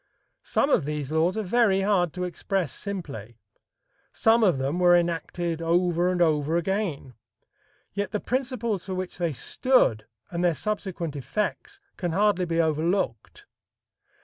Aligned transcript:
Some 0.41 0.71
of 0.71 0.85
these 0.85 1.11
laws 1.11 1.37
are 1.37 1.43
very 1.43 1.81
hard 1.81 2.11
to 2.13 2.23
express 2.23 2.71
simply; 2.73 3.37
some 4.11 4.43
of 4.43 4.57
them 4.57 4.79
were 4.79 4.95
enacted 4.97 5.61
over 5.61 6.09
and 6.09 6.23
over 6.23 6.57
again. 6.57 7.13
Yet 7.93 8.09
the 8.09 8.19
principles 8.19 8.83
for 8.83 8.95
which 8.95 9.19
they 9.19 9.31
stood, 9.31 10.07
and 10.31 10.43
their 10.43 10.55
subsequent 10.55 11.15
effects 11.15 11.79
can 11.97 12.13
hardly 12.13 12.45
be 12.45 12.59
overlooked. 12.59 13.45